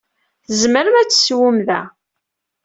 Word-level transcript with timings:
Tzemrem 0.45 0.95
ad 1.01 1.09
tessewwem 1.09 1.57
da. 1.67 1.81